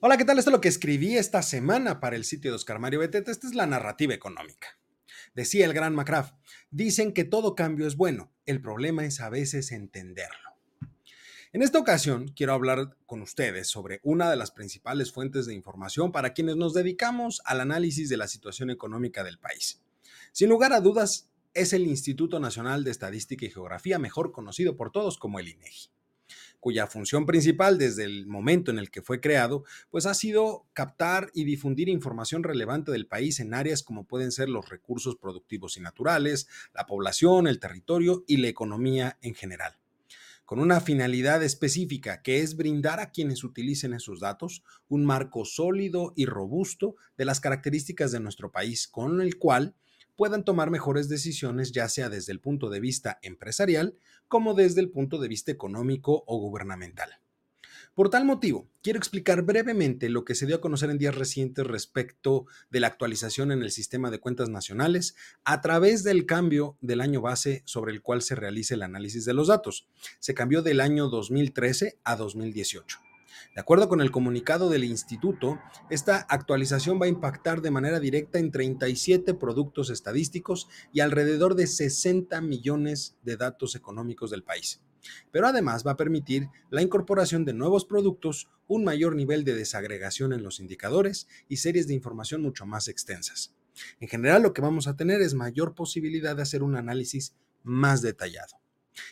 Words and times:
tal? 0.00 0.38
Esto 0.38 0.50
es 0.50 0.52
lo 0.54 0.60
que 0.60 0.68
escribí 0.68 1.16
esta 1.16 1.42
semana 1.42 2.00
para 2.00 2.16
el 2.16 2.24
sitio 2.24 2.50
de 2.50 2.54
Oscar 2.54 2.78
Mario 2.78 3.00
Beteta. 3.00 3.30
Esta 3.30 3.46
es 3.46 3.54
la 3.54 3.66
narrativa 3.66 4.14
económica. 4.14 4.78
Decía 5.34 5.66
el 5.66 5.74
gran 5.74 5.94
McCraft, 5.94 6.34
dicen 6.70 7.12
que 7.12 7.24
todo 7.24 7.54
cambio 7.54 7.86
es 7.86 7.96
bueno, 7.96 8.32
el 8.46 8.62
problema 8.62 9.04
es 9.04 9.20
a 9.20 9.28
veces 9.28 9.70
entenderlo. 9.72 10.56
En 11.52 11.62
esta 11.62 11.78
ocasión 11.78 12.28
quiero 12.28 12.54
hablar 12.54 12.96
con 13.06 13.20
ustedes 13.20 13.68
sobre 13.68 14.00
una 14.02 14.30
de 14.30 14.36
las 14.36 14.50
principales 14.50 15.12
fuentes 15.12 15.46
de 15.46 15.54
información 15.54 16.12
para 16.12 16.32
quienes 16.32 16.56
nos 16.56 16.72
dedicamos 16.72 17.42
al 17.44 17.60
análisis 17.60 18.08
de 18.08 18.16
la 18.16 18.26
situación 18.26 18.70
económica 18.70 19.22
del 19.22 19.38
país. 19.38 19.82
Sin 20.32 20.48
lugar 20.48 20.72
a 20.72 20.80
dudas, 20.80 21.28
es 21.52 21.72
el 21.72 21.86
Instituto 21.86 22.40
Nacional 22.40 22.84
de 22.84 22.92
Estadística 22.92 23.44
y 23.44 23.50
Geografía, 23.50 23.98
mejor 23.98 24.32
conocido 24.32 24.76
por 24.76 24.92
todos 24.92 25.18
como 25.18 25.40
el 25.40 25.48
INEGI 25.48 25.90
cuya 26.60 26.86
función 26.86 27.26
principal 27.26 27.78
desde 27.78 28.04
el 28.04 28.26
momento 28.26 28.70
en 28.70 28.78
el 28.78 28.90
que 28.90 29.02
fue 29.02 29.20
creado, 29.20 29.64
pues 29.90 30.06
ha 30.06 30.14
sido 30.14 30.66
captar 30.72 31.30
y 31.34 31.44
difundir 31.44 31.88
información 31.88 32.42
relevante 32.42 32.92
del 32.92 33.06
país 33.06 33.40
en 33.40 33.54
áreas 33.54 33.82
como 33.82 34.04
pueden 34.06 34.30
ser 34.30 34.48
los 34.48 34.68
recursos 34.68 35.16
productivos 35.16 35.76
y 35.76 35.80
naturales, 35.80 36.46
la 36.74 36.86
población, 36.86 37.46
el 37.46 37.58
territorio 37.58 38.24
y 38.26 38.36
la 38.36 38.48
economía 38.48 39.18
en 39.22 39.34
general. 39.34 39.78
Con 40.44 40.58
una 40.58 40.80
finalidad 40.80 41.44
específica 41.44 42.22
que 42.22 42.40
es 42.40 42.56
brindar 42.56 42.98
a 42.98 43.12
quienes 43.12 43.44
utilicen 43.44 43.94
esos 43.94 44.18
datos 44.18 44.64
un 44.88 45.04
marco 45.04 45.44
sólido 45.44 46.12
y 46.16 46.26
robusto 46.26 46.96
de 47.16 47.24
las 47.24 47.38
características 47.38 48.10
de 48.10 48.18
nuestro 48.18 48.50
país, 48.50 48.88
con 48.88 49.20
el 49.20 49.38
cual 49.38 49.76
puedan 50.20 50.44
tomar 50.44 50.70
mejores 50.70 51.08
decisiones, 51.08 51.72
ya 51.72 51.88
sea 51.88 52.10
desde 52.10 52.32
el 52.32 52.40
punto 52.40 52.68
de 52.68 52.78
vista 52.78 53.18
empresarial 53.22 53.96
como 54.28 54.52
desde 54.52 54.82
el 54.82 54.90
punto 54.90 55.16
de 55.16 55.28
vista 55.28 55.50
económico 55.50 56.24
o 56.26 56.36
gubernamental. 56.36 57.08
Por 57.94 58.10
tal 58.10 58.26
motivo, 58.26 58.68
quiero 58.82 58.98
explicar 58.98 59.40
brevemente 59.40 60.10
lo 60.10 60.26
que 60.26 60.34
se 60.34 60.44
dio 60.44 60.56
a 60.56 60.60
conocer 60.60 60.90
en 60.90 60.98
días 60.98 61.14
recientes 61.14 61.66
respecto 61.66 62.44
de 62.68 62.80
la 62.80 62.88
actualización 62.88 63.50
en 63.50 63.62
el 63.62 63.70
sistema 63.70 64.10
de 64.10 64.20
cuentas 64.20 64.50
nacionales 64.50 65.16
a 65.42 65.62
través 65.62 66.04
del 66.04 66.26
cambio 66.26 66.76
del 66.82 67.00
año 67.00 67.22
base 67.22 67.62
sobre 67.64 67.90
el 67.90 68.02
cual 68.02 68.20
se 68.20 68.34
realiza 68.34 68.74
el 68.74 68.82
análisis 68.82 69.24
de 69.24 69.32
los 69.32 69.48
datos. 69.48 69.88
Se 70.18 70.34
cambió 70.34 70.60
del 70.60 70.82
año 70.82 71.08
2013 71.08 71.98
a 72.04 72.16
2018. 72.16 73.09
De 73.54 73.60
acuerdo 73.60 73.88
con 73.88 74.00
el 74.00 74.10
comunicado 74.10 74.68
del 74.68 74.84
instituto, 74.84 75.58
esta 75.90 76.18
actualización 76.28 77.00
va 77.00 77.06
a 77.06 77.10
impactar 77.10 77.62
de 77.62 77.70
manera 77.70 78.00
directa 78.00 78.38
en 78.38 78.50
37 78.50 79.34
productos 79.34 79.90
estadísticos 79.90 80.68
y 80.92 81.00
alrededor 81.00 81.54
de 81.54 81.66
60 81.66 82.40
millones 82.40 83.16
de 83.22 83.36
datos 83.36 83.74
económicos 83.74 84.30
del 84.30 84.42
país. 84.42 84.82
Pero 85.30 85.46
además 85.46 85.86
va 85.86 85.92
a 85.92 85.96
permitir 85.96 86.48
la 86.70 86.82
incorporación 86.82 87.44
de 87.44 87.54
nuevos 87.54 87.84
productos, 87.84 88.48
un 88.68 88.84
mayor 88.84 89.16
nivel 89.16 89.44
de 89.44 89.54
desagregación 89.54 90.32
en 90.32 90.42
los 90.42 90.60
indicadores 90.60 91.26
y 91.48 91.56
series 91.56 91.88
de 91.88 91.94
información 91.94 92.42
mucho 92.42 92.66
más 92.66 92.88
extensas. 92.88 93.54
En 93.98 94.08
general, 94.08 94.42
lo 94.42 94.52
que 94.52 94.62
vamos 94.62 94.86
a 94.86 94.96
tener 94.96 95.22
es 95.22 95.34
mayor 95.34 95.74
posibilidad 95.74 96.36
de 96.36 96.42
hacer 96.42 96.62
un 96.62 96.76
análisis 96.76 97.34
más 97.62 98.02
detallado. 98.02 98.59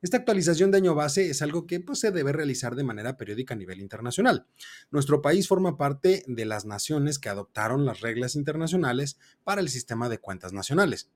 Esta 0.00 0.16
actualización 0.16 0.70
de 0.70 0.78
año 0.78 0.94
base 0.94 1.30
es 1.30 1.42
algo 1.42 1.66
que 1.66 1.80
pues, 1.80 2.00
se 2.00 2.10
debe 2.10 2.32
realizar 2.32 2.74
de 2.74 2.84
manera 2.84 3.16
periódica 3.16 3.54
a 3.54 3.56
nivel 3.56 3.80
internacional. 3.80 4.46
Nuestro 4.90 5.22
país 5.22 5.48
forma 5.48 5.76
parte 5.76 6.24
de 6.26 6.44
las 6.44 6.64
naciones 6.64 7.18
que 7.18 7.28
adoptaron 7.28 7.84
las 7.84 8.00
reglas 8.00 8.34
internacionales 8.34 9.18
para 9.44 9.60
el 9.60 9.68
sistema 9.68 10.08
de 10.08 10.18
cuentas 10.18 10.52
nacionales. 10.52 11.10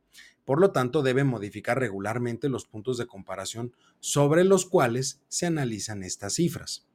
Por 0.45 0.61
lo 0.61 0.71
tanto, 0.71 1.03
debe 1.03 1.25
modificar 1.25 1.79
regularmente 1.79 2.49
los 2.49 2.67
puntos 2.67 2.99
de 2.99 3.07
comparación 3.07 3.75
sobre 4.01 4.45
los 4.45 4.67
cuales 4.67 5.21
se 5.29 5.47
analizan 5.47 6.03
estas 6.03 6.35
cifras. 6.35 6.87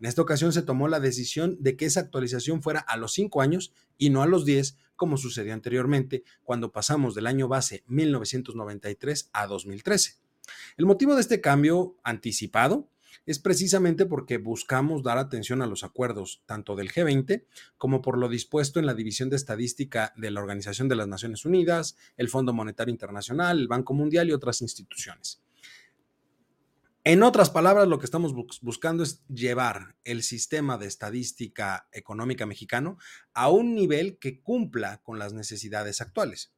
En 0.00 0.06
esta 0.06 0.22
ocasión 0.22 0.52
se 0.52 0.62
tomó 0.62 0.86
la 0.86 1.00
decisión 1.00 1.56
de 1.60 1.76
que 1.76 1.86
esa 1.86 2.00
actualización 2.00 2.62
fuera 2.62 2.80
a 2.80 2.96
los 2.96 3.12
5 3.14 3.40
años 3.40 3.72
y 3.96 4.10
no 4.10 4.22
a 4.22 4.26
los 4.26 4.44
10, 4.44 4.76
como 4.94 5.16
sucedió 5.16 5.52
anteriormente, 5.54 6.22
cuando 6.44 6.70
pasamos 6.70 7.14
del 7.14 7.26
año 7.26 7.48
base 7.48 7.82
1993 7.88 9.30
a 9.32 9.46
2013. 9.46 10.18
El 10.76 10.86
motivo 10.86 11.14
de 11.14 11.20
este 11.20 11.40
cambio 11.40 11.96
anticipado 12.02 12.88
es 13.26 13.38
precisamente 13.38 14.06
porque 14.06 14.38
buscamos 14.38 15.02
dar 15.02 15.18
atención 15.18 15.60
a 15.60 15.66
los 15.66 15.84
acuerdos 15.84 16.42
tanto 16.46 16.76
del 16.76 16.90
G20 16.90 17.44
como 17.76 18.00
por 18.00 18.16
lo 18.16 18.28
dispuesto 18.28 18.80
en 18.80 18.86
la 18.86 18.94
División 18.94 19.28
de 19.28 19.36
Estadística 19.36 20.14
de 20.16 20.30
la 20.30 20.40
Organización 20.40 20.88
de 20.88 20.96
las 20.96 21.08
Naciones 21.08 21.44
Unidas, 21.44 21.96
el 22.16 22.28
Fondo 22.28 22.52
Monetario 22.52 22.92
Internacional, 22.92 23.58
el 23.58 23.68
Banco 23.68 23.92
Mundial 23.92 24.28
y 24.28 24.32
otras 24.32 24.62
instituciones. 24.62 25.42
En 27.04 27.22
otras 27.22 27.48
palabras, 27.48 27.88
lo 27.88 27.98
que 27.98 28.04
estamos 28.04 28.34
buscando 28.60 29.02
es 29.02 29.22
llevar 29.28 29.96
el 30.04 30.22
sistema 30.22 30.76
de 30.76 30.86
estadística 30.86 31.88
económica 31.92 32.44
mexicano 32.44 32.98
a 33.32 33.48
un 33.48 33.74
nivel 33.74 34.18
que 34.18 34.42
cumpla 34.42 35.00
con 35.02 35.18
las 35.18 35.32
necesidades 35.32 36.02
actuales. 36.02 36.52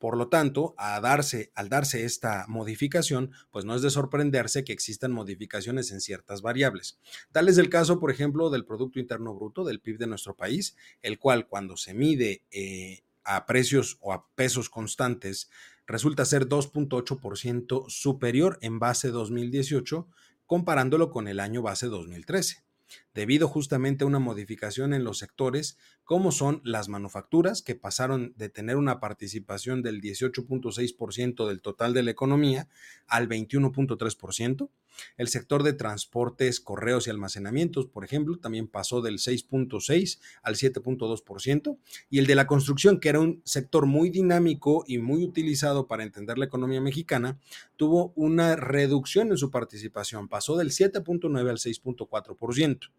Por 0.00 0.16
lo 0.16 0.28
tanto, 0.28 0.74
a 0.78 0.98
darse, 0.98 1.52
al 1.54 1.68
darse 1.68 2.06
esta 2.06 2.46
modificación, 2.48 3.32
pues 3.50 3.66
no 3.66 3.74
es 3.74 3.82
de 3.82 3.90
sorprenderse 3.90 4.64
que 4.64 4.72
existan 4.72 5.12
modificaciones 5.12 5.92
en 5.92 6.00
ciertas 6.00 6.40
variables. 6.40 6.98
Tal 7.32 7.50
es 7.50 7.58
el 7.58 7.68
caso, 7.68 8.00
por 8.00 8.10
ejemplo, 8.10 8.48
del 8.48 8.64
Producto 8.64 8.98
Interno 8.98 9.34
Bruto, 9.34 9.62
del 9.62 9.80
PIB 9.80 9.98
de 9.98 10.06
nuestro 10.06 10.34
país, 10.34 10.74
el 11.02 11.18
cual 11.18 11.46
cuando 11.46 11.76
se 11.76 11.92
mide 11.92 12.46
eh, 12.50 13.02
a 13.24 13.44
precios 13.44 13.98
o 14.00 14.14
a 14.14 14.26
pesos 14.34 14.70
constantes, 14.70 15.50
resulta 15.86 16.24
ser 16.24 16.48
2.8% 16.48 17.84
superior 17.90 18.58
en 18.62 18.78
base 18.78 19.10
2018, 19.10 20.08
comparándolo 20.46 21.10
con 21.10 21.28
el 21.28 21.40
año 21.40 21.60
base 21.60 21.88
2013 21.88 22.64
debido 23.14 23.48
justamente 23.48 24.04
a 24.04 24.06
una 24.06 24.18
modificación 24.18 24.94
en 24.94 25.04
los 25.04 25.18
sectores 25.18 25.76
como 26.10 26.32
son 26.32 26.60
las 26.64 26.88
manufacturas, 26.88 27.62
que 27.62 27.76
pasaron 27.76 28.34
de 28.36 28.48
tener 28.48 28.76
una 28.76 28.98
participación 28.98 29.80
del 29.80 30.00
18.6% 30.00 31.46
del 31.46 31.62
total 31.62 31.94
de 31.94 32.02
la 32.02 32.10
economía 32.10 32.68
al 33.06 33.28
21.3%. 33.28 34.70
El 35.16 35.28
sector 35.28 35.62
de 35.62 35.72
transportes, 35.72 36.58
correos 36.58 37.06
y 37.06 37.10
almacenamientos, 37.10 37.86
por 37.86 38.04
ejemplo, 38.04 38.38
también 38.38 38.66
pasó 38.66 39.02
del 39.02 39.18
6.6 39.18 40.18
al 40.42 40.56
7.2%. 40.56 41.78
Y 42.10 42.18
el 42.18 42.26
de 42.26 42.34
la 42.34 42.48
construcción, 42.48 42.98
que 42.98 43.10
era 43.10 43.20
un 43.20 43.40
sector 43.44 43.86
muy 43.86 44.10
dinámico 44.10 44.82
y 44.88 44.98
muy 44.98 45.22
utilizado 45.22 45.86
para 45.86 46.02
entender 46.02 46.38
la 46.38 46.46
economía 46.46 46.80
mexicana, 46.80 47.38
tuvo 47.76 48.12
una 48.16 48.56
reducción 48.56 49.30
en 49.30 49.38
su 49.38 49.52
participación, 49.52 50.28
pasó 50.28 50.56
del 50.56 50.70
7.9 50.70 51.48
al 51.48 51.58
6.4%. 51.58 52.90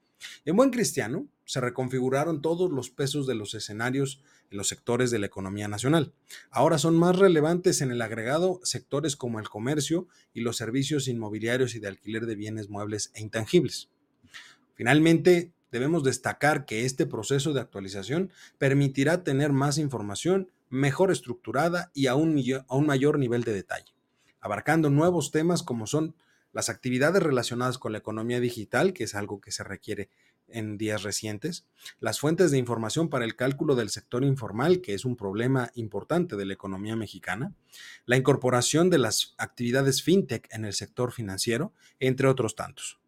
En 0.45 0.55
buen 0.55 0.69
cristiano, 0.69 1.27
se 1.45 1.61
reconfiguraron 1.61 2.41
todos 2.41 2.71
los 2.71 2.89
pesos 2.89 3.27
de 3.27 3.35
los 3.35 3.53
escenarios 3.53 4.21
en 4.49 4.57
los 4.57 4.67
sectores 4.67 5.11
de 5.11 5.19
la 5.19 5.25
economía 5.25 5.67
nacional. 5.67 6.13
Ahora 6.49 6.77
son 6.77 6.97
más 6.97 7.17
relevantes 7.17 7.81
en 7.81 7.91
el 7.91 8.01
agregado 8.01 8.59
sectores 8.63 9.15
como 9.15 9.39
el 9.39 9.49
comercio 9.49 10.07
y 10.33 10.41
los 10.41 10.57
servicios 10.57 11.07
inmobiliarios 11.07 11.75
y 11.75 11.79
de 11.79 11.89
alquiler 11.89 12.25
de 12.25 12.35
bienes 12.35 12.69
muebles 12.69 13.11
e 13.15 13.21
intangibles. 13.21 13.89
Finalmente, 14.75 15.51
debemos 15.71 16.03
destacar 16.03 16.65
que 16.65 16.85
este 16.85 17.05
proceso 17.05 17.53
de 17.53 17.61
actualización 17.61 18.31
permitirá 18.57 19.23
tener 19.23 19.51
más 19.51 19.77
información 19.77 20.51
mejor 20.69 21.11
estructurada 21.11 21.91
y 21.93 22.07
a 22.07 22.15
un, 22.15 22.41
a 22.67 22.75
un 22.75 22.85
mayor 22.85 23.19
nivel 23.19 23.43
de 23.43 23.53
detalle, 23.53 23.93
abarcando 24.39 24.89
nuevos 24.89 25.31
temas 25.31 25.63
como 25.63 25.87
son 25.87 26.15
las 26.53 26.69
actividades 26.69 27.23
relacionadas 27.23 27.77
con 27.77 27.91
la 27.91 27.99
economía 27.99 28.39
digital, 28.39 28.93
que 28.93 29.05
es 29.05 29.15
algo 29.15 29.41
que 29.41 29.51
se 29.51 29.63
requiere 29.63 30.09
en 30.53 30.77
días 30.77 31.03
recientes, 31.03 31.65
las 31.99 32.19
fuentes 32.19 32.51
de 32.51 32.57
información 32.57 33.09
para 33.09 33.25
el 33.25 33.35
cálculo 33.35 33.75
del 33.75 33.89
sector 33.89 34.23
informal, 34.23 34.81
que 34.81 34.93
es 34.93 35.05
un 35.05 35.15
problema 35.15 35.71
importante 35.75 36.35
de 36.35 36.45
la 36.45 36.53
economía 36.53 36.95
mexicana, 36.95 37.53
la 38.05 38.17
incorporación 38.17 38.89
de 38.89 38.97
las 38.97 39.33
actividades 39.37 40.03
fintech 40.03 40.47
en 40.51 40.65
el 40.65 40.73
sector 40.73 41.11
financiero, 41.11 41.73
entre 41.99 42.27
otros 42.27 42.55
tantos. 42.55 42.99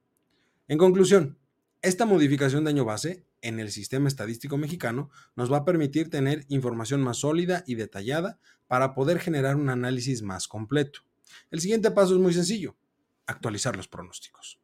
En 0.68 0.78
conclusión, 0.78 1.38
esta 1.81 2.06
modificación 2.06 2.63
de 2.63 2.69
año 2.69 2.86
base 2.86 3.25
en 3.42 3.60
el 3.60 3.72
sistema 3.72 4.07
estadístico 4.07 4.57
mexicano 4.57 5.10
nos 5.36 5.51
va 5.51 5.57
a 5.57 5.66
permitir 5.66 6.10
tener 6.10 6.46
información 6.48 7.01
más 7.01 7.18
sólida 7.18 7.66
y 7.68 7.75
detallada 7.75 8.39
para 8.68 8.94
poder 8.94 9.19
generar 9.19 9.57
un 9.57 9.69
análisis 9.69 10.22
más 10.22 10.48
completo. 10.48 11.01
El 11.51 11.60
siguiente 11.60 11.92
paso 11.92 12.13
es 12.13 12.22
muy 12.22 12.34
sencillo 12.34 12.78
actualizar 13.28 13.75
los 13.75 13.88
pronósticos. 13.88 14.62